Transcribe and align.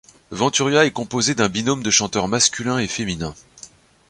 Venturia 0.31 0.85
est 0.87 0.91
composé 0.91 1.35
d'un 1.35 1.47
binôme 1.47 1.83
de 1.83 1.91
chanteurs 1.91 2.27
masculin 2.27 2.79
et 2.79 2.87
féminin. 2.87 3.35